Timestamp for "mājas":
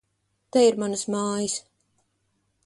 1.17-1.59